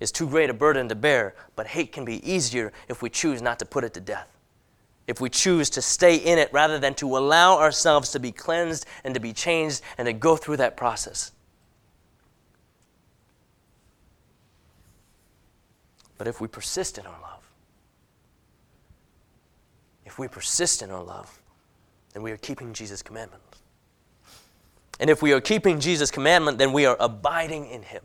[0.00, 3.40] is too great a burden to bear, but hate can be easier if we choose
[3.40, 4.28] not to put it to death.
[5.06, 8.86] If we choose to stay in it rather than to allow ourselves to be cleansed
[9.04, 11.30] and to be changed and to go through that process.
[16.18, 17.48] But if we persist in our love,
[20.04, 21.40] if we persist in our love,
[22.12, 23.42] then we are keeping Jesus' commandment.
[24.98, 28.02] And if we are keeping Jesus' commandment, then we are abiding in him.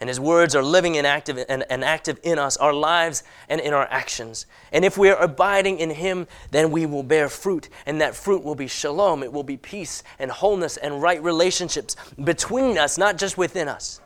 [0.00, 3.60] And his words are living and active, and, and, active in us, our lives and
[3.60, 4.46] in our actions.
[4.70, 7.68] And if we are abiding in him, then we will bear fruit.
[7.84, 9.24] And that fruit will be shalom.
[9.24, 14.00] It will be peace and wholeness and right relationships between us, not just within us.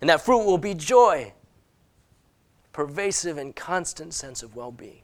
[0.00, 1.32] And that fruit will be joy,
[2.72, 5.02] pervasive and constant sense of well being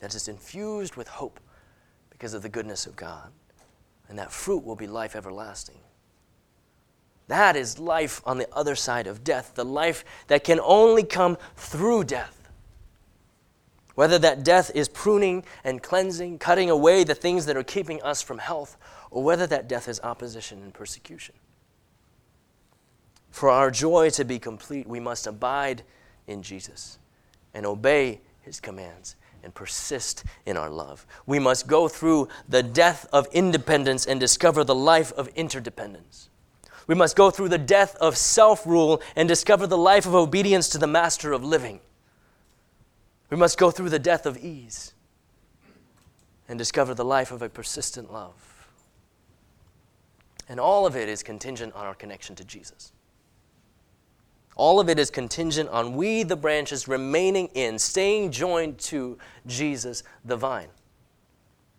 [0.00, 1.40] that is infused with hope
[2.10, 3.30] because of the goodness of God
[4.08, 5.78] and that fruit will be life everlasting.
[7.28, 11.38] That is life on the other side of death, the life that can only come
[11.56, 12.50] through death.
[13.94, 18.22] Whether that death is pruning and cleansing, cutting away the things that are keeping us
[18.22, 18.76] from health,
[19.10, 21.34] or whether that death is opposition and persecution.
[23.30, 25.82] For our joy to be complete, we must abide
[26.26, 26.98] in Jesus
[27.54, 31.06] and obey his commands and persist in our love.
[31.26, 36.28] We must go through the death of independence and discover the life of interdependence.
[36.86, 40.68] We must go through the death of self rule and discover the life of obedience
[40.70, 41.80] to the master of living.
[43.30, 44.92] We must go through the death of ease
[46.48, 48.34] and discover the life of a persistent love.
[50.48, 52.92] And all of it is contingent on our connection to Jesus.
[54.54, 60.02] All of it is contingent on we, the branches, remaining in, staying joined to Jesus,
[60.24, 60.68] the vine.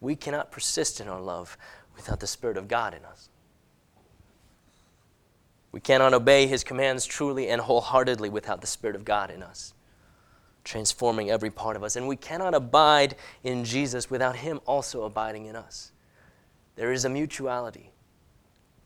[0.02, 1.58] We cannot persist in our love
[1.96, 3.30] without the Spirit of God in us.
[5.72, 9.74] We cannot obey His commands truly and wholeheartedly without the Spirit of God in us,
[10.64, 11.96] transforming every part of us.
[11.96, 15.92] And we cannot abide in Jesus without Him also abiding in us.
[16.76, 17.93] There is a mutuality.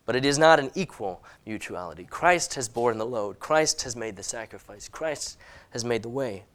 [0.08, 2.06] But it is not an equal mutuality.
[2.06, 5.38] Christ has borne the load, Christ has made the sacrifice, Christ
[5.72, 6.46] has made the way.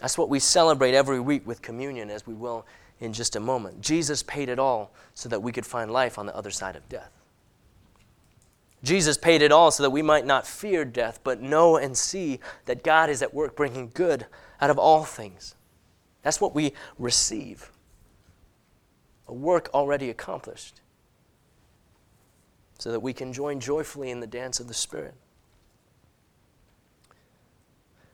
[0.00, 2.64] That's what we celebrate every week with communion, as we will
[3.00, 3.80] in just a moment.
[3.80, 6.88] Jesus paid it all so that we could find life on the other side of
[6.88, 7.10] death.
[8.84, 12.38] Jesus paid it all so that we might not fear death, but know and see
[12.66, 14.24] that God is at work bringing good
[14.60, 15.56] out of all things.
[16.22, 17.72] That's what we receive
[19.26, 20.80] a work already accomplished
[22.80, 25.12] so that we can join joyfully in the dance of the Spirit.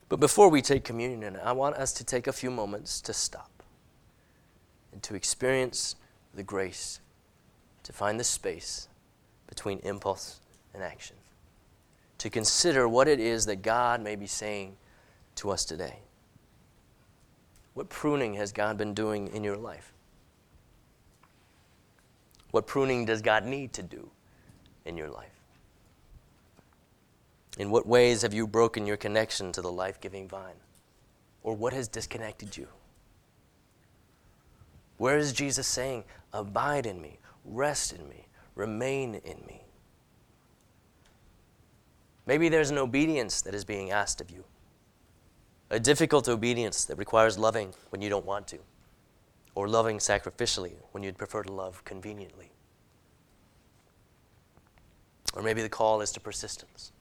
[0.09, 3.63] But before we take communion, I want us to take a few moments to stop
[4.93, 5.95] and to experience
[6.35, 6.99] the grace
[7.85, 8.89] to find the space
[9.47, 10.41] between impulse
[10.75, 11.15] and action,
[12.19, 14.77] to consider what it is that God may be saying
[15.37, 16.01] to us today.
[17.75, 19.93] What pruning has God been doing in your life?
[22.51, 24.11] What pruning does God need to do
[24.87, 25.37] in your life?
[27.59, 30.61] In what ways have you broken your connection to the life giving vine?
[31.43, 32.69] Or what has disconnected you?
[34.99, 39.63] Where is Jesus saying, Abide in me, rest in me, remain in me?
[42.27, 44.45] Maybe there's an obedience that is being asked of you,
[45.71, 48.59] a difficult obedience that requires loving when you don't want to,
[49.55, 52.51] or loving sacrificially when you'd prefer to love conveniently.
[55.35, 56.93] Or maybe the call is to persistence,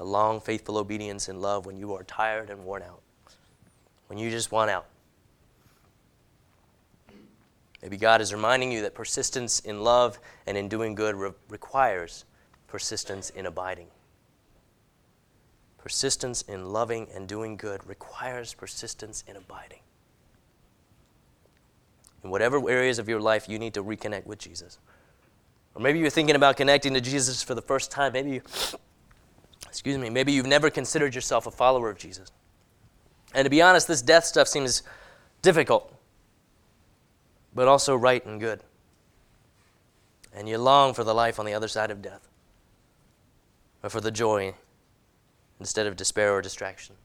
[0.00, 3.00] a long, faithful obedience in love when you are tired and worn out,
[4.08, 4.86] when you just want out.
[7.84, 12.24] Maybe God is reminding you that persistence in love and in doing good re- requires
[12.66, 13.88] persistence in abiding.
[15.76, 19.80] Persistence in loving and doing good requires persistence in abiding.
[22.24, 24.78] In whatever areas of your life you need to reconnect with Jesus.
[25.74, 28.12] Or maybe you're thinking about connecting to Jesus for the first time.
[28.12, 28.42] Maybe you,
[29.68, 32.30] excuse me, maybe you've never considered yourself a follower of Jesus.
[33.34, 34.82] And to be honest, this death stuff seems
[35.42, 35.92] difficult,
[37.54, 38.60] but also right and good.
[40.32, 42.28] And you long for the life on the other side of death,
[43.82, 44.54] or for the joy
[45.60, 46.96] instead of despair or distraction.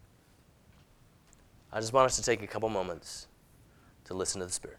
[1.72, 3.28] I just want us to take a couple moments
[4.06, 4.79] to listen to the Spirit.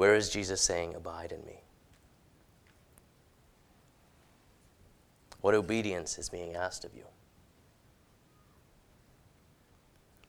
[0.00, 1.60] Where is Jesus saying, Abide in me?
[5.42, 7.04] What obedience is being asked of you?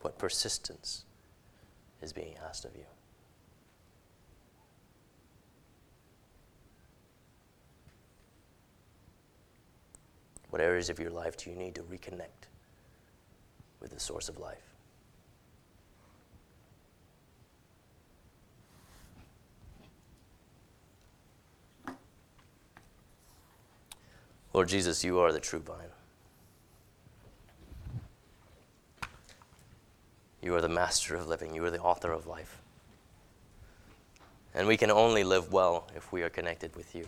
[0.02, 1.06] What persistence
[2.02, 2.84] is being asked of you?
[10.50, 12.50] What areas of your life do you need to reconnect
[13.80, 14.71] with the source of life?
[24.54, 25.78] Lord Jesus, you are the true vine.
[30.42, 31.56] You are the master of living.
[31.56, 32.58] You are the author of life.
[34.54, 37.08] And we can only live well if we are connected with you.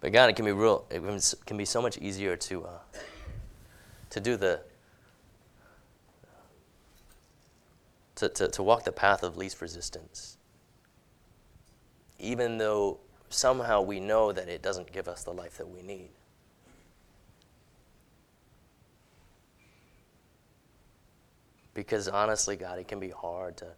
[0.00, 0.84] But God, it can be real.
[0.90, 1.00] It
[1.46, 2.70] can be so much easier to uh,
[4.12, 4.60] to do the
[8.16, 10.36] to, to, to walk the path of least resistance,
[12.18, 13.00] even though
[13.30, 16.10] somehow we know that it doesn't give us the life that we need.
[21.74, 23.68] Because honestly, God, it can be hard to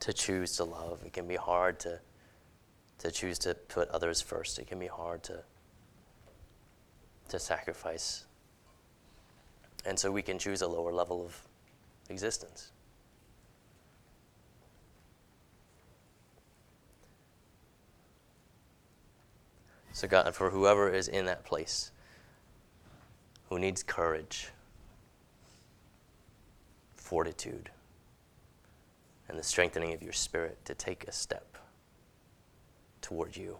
[0.00, 0.98] to choose to love.
[1.06, 2.00] It can be hard to
[2.98, 4.58] to choose to put others first.
[4.58, 5.42] It can be hard to,
[7.28, 8.24] to sacrifice.
[9.84, 11.40] And so we can choose a lower level of
[12.08, 12.70] existence.
[19.92, 21.90] So, God, for whoever is in that place
[23.48, 24.48] who needs courage,
[26.96, 27.70] fortitude,
[29.28, 31.58] and the strengthening of your spirit to take a step
[33.02, 33.58] toward you.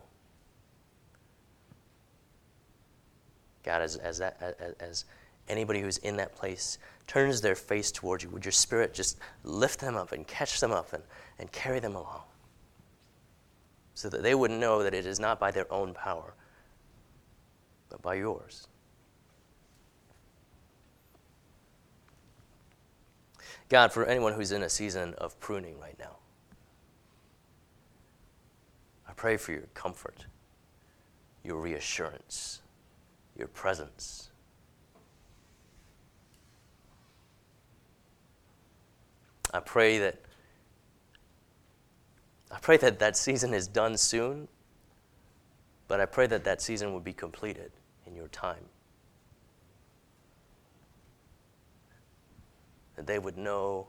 [3.63, 5.05] God, as, as, that, as, as
[5.53, 9.81] anybody who's in that place turns their face towards you, would your spirit just lift
[9.81, 11.03] them up and catch them up and,
[11.39, 12.23] and carry them along?
[13.95, 16.35] So that they would know that it is not by their own power,
[17.91, 18.67] but by yours.
[23.69, 26.17] God, for anyone who's in a season of pruning right now,
[29.09, 30.27] I pray for your comfort,
[31.45, 32.63] your reassurance,
[33.37, 34.32] your presence.
[39.53, 40.21] I pray that
[42.51, 44.47] I pray that that season is done soon,
[45.89, 47.73] but I pray that that season would be completed
[48.07, 48.65] in your time.
[52.97, 53.89] That they would know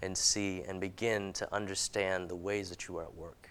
[0.00, 3.50] and see and begin to understand the ways that you are at work.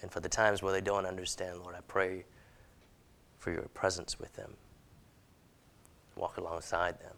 [0.00, 2.24] And for the times where they don't understand, Lord, I pray
[3.38, 4.56] for your presence with them.
[6.16, 7.14] Walk alongside them.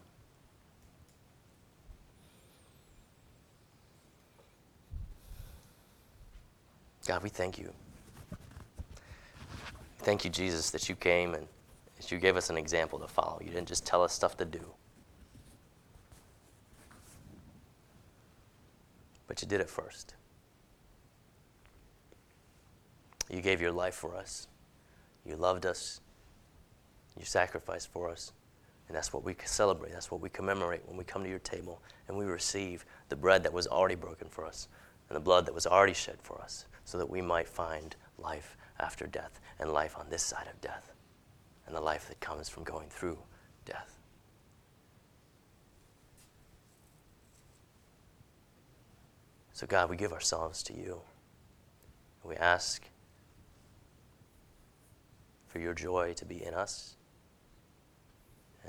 [7.05, 7.73] God, we thank you.
[9.99, 11.47] Thank you, Jesus, that you came and
[11.97, 13.39] that you gave us an example to follow.
[13.43, 14.61] You didn't just tell us stuff to do,
[19.27, 20.15] but you did it first.
[23.29, 24.47] You gave your life for us.
[25.25, 26.01] You loved us.
[27.17, 28.31] You sacrificed for us.
[28.87, 29.93] And that's what we celebrate.
[29.93, 33.43] That's what we commemorate when we come to your table and we receive the bread
[33.43, 34.67] that was already broken for us
[35.09, 38.57] and the blood that was already shed for us so that we might find life
[38.79, 40.93] after death and life on this side of death
[41.65, 43.17] and the life that comes from going through
[43.65, 43.97] death.
[49.53, 50.99] So, God, we give ourselves to you.
[52.23, 52.83] We ask
[55.47, 56.95] for your joy to be in us,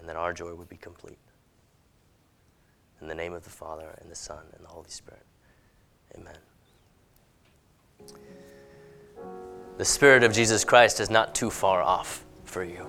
[0.05, 1.16] and that our joy would be complete.
[3.00, 5.24] In the name of the Father, and the Son, and the Holy Spirit.
[6.14, 6.36] Amen.
[9.78, 12.86] The Spirit of Jesus Christ is not too far off for you.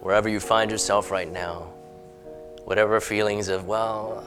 [0.00, 1.68] Wherever you find yourself right now,
[2.64, 4.26] whatever feelings of, well,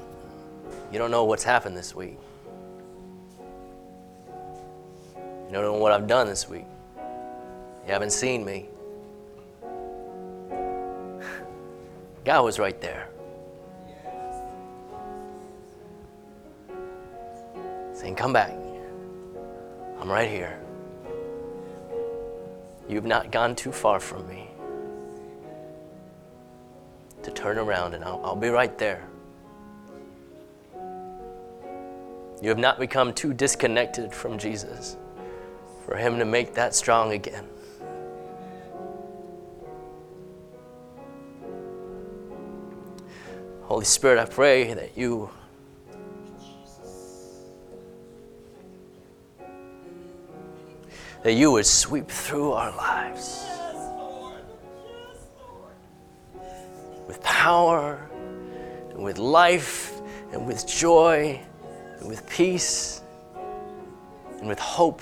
[0.93, 2.17] you don't know what's happened this week.
[4.37, 6.67] You don't know what I've done this week.
[6.95, 8.69] You haven't seen me.
[12.27, 13.07] God was right there.
[17.93, 18.51] Saying, Come back.
[19.97, 20.59] I'm right here.
[22.89, 24.49] You've not gone too far from me
[27.23, 29.07] to turn around, and I'll, I'll be right there.
[32.41, 34.97] You have not become too disconnected from Jesus
[35.85, 37.47] for Him to make that strong again.
[43.67, 45.29] Holy Spirit, I pray that you
[51.23, 53.45] that you would sweep through our lives
[57.07, 58.09] with power
[58.91, 59.99] and with life
[60.31, 61.37] and with joy
[61.99, 63.01] and with peace
[64.39, 65.01] and with hope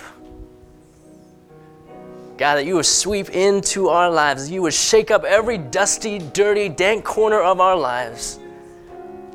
[2.38, 6.68] God, that you would sweep into our lives, you would shake up every dusty, dirty,
[6.68, 8.39] dank corner of our lives.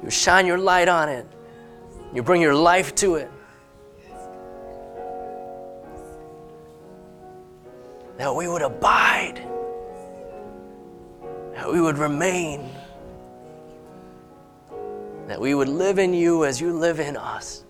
[0.03, 1.27] You shine your light on it.
[2.15, 3.31] You bring your life to it.
[8.17, 9.47] That we would abide.
[11.55, 12.69] That we would remain.
[15.27, 17.65] That we would live in you as you live in us.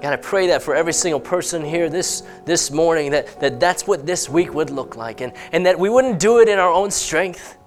[0.00, 3.86] God, I pray that for every single person here this, this morning, that, that that's
[3.86, 6.72] what this week would look like, and, and that we wouldn't do it in our
[6.72, 7.58] own strength.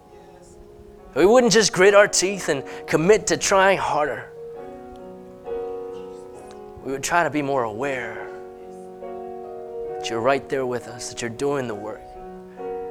[1.16, 4.30] We wouldn't just grit our teeth and commit to trying harder.
[6.84, 8.28] We would try to be more aware
[9.98, 12.02] that you're right there with us, that you're doing the work,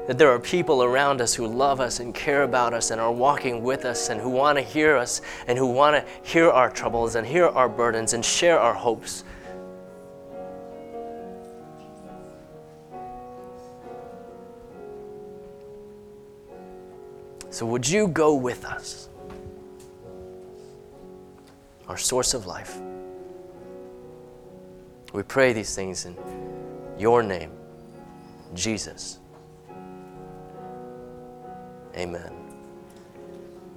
[0.07, 3.13] that there are people around us who love us and care about us and are
[3.13, 6.71] walking with us and who want to hear us and who want to hear our
[6.71, 9.25] troubles and hear our burdens and share our hopes.
[17.53, 19.11] So, would you go with us?
[21.87, 22.79] Our source of life.
[25.13, 26.17] We pray these things in
[26.99, 27.51] your name,
[28.55, 29.19] Jesus.
[31.95, 32.42] Amen.